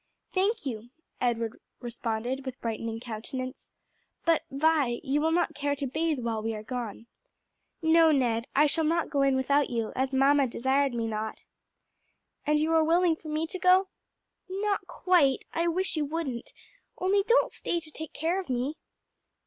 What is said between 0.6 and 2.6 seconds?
you," Edward responded with